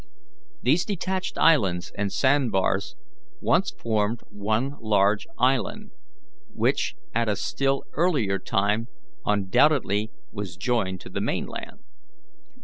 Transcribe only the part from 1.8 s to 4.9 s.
and sand bars once formed one